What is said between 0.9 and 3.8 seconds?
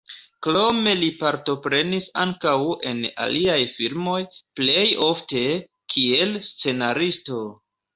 li partoprenis ankaŭ en aliaj